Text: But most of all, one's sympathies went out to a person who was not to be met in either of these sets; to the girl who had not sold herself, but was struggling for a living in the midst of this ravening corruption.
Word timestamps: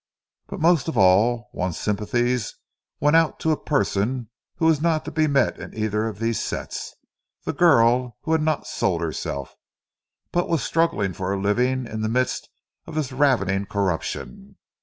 But 0.47 0.59
most 0.59 0.87
of 0.87 0.97
all, 0.97 1.51
one's 1.53 1.77
sympathies 1.77 2.55
went 2.99 3.15
out 3.15 3.39
to 3.41 3.51
a 3.51 3.63
person 3.63 4.31
who 4.55 4.65
was 4.65 4.81
not 4.81 5.05
to 5.05 5.11
be 5.11 5.27
met 5.27 5.59
in 5.59 5.77
either 5.77 6.07
of 6.07 6.17
these 6.17 6.43
sets; 6.43 6.89
to 7.45 7.51
the 7.51 7.53
girl 7.53 8.17
who 8.23 8.31
had 8.31 8.41
not 8.41 8.65
sold 8.65 9.01
herself, 9.01 9.53
but 10.31 10.49
was 10.49 10.63
struggling 10.63 11.13
for 11.13 11.31
a 11.31 11.39
living 11.39 11.85
in 11.85 12.01
the 12.01 12.09
midst 12.09 12.49
of 12.87 12.95
this 12.95 13.11
ravening 13.11 13.67
corruption. 13.67 14.57